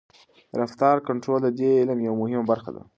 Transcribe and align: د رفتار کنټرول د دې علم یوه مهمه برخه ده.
د 0.51 0.53
رفتار 0.61 0.95
کنټرول 1.07 1.39
د 1.43 1.49
دې 1.59 1.71
علم 1.81 1.99
یوه 2.07 2.17
مهمه 2.21 2.43
برخه 2.51 2.69
ده. 2.75 2.81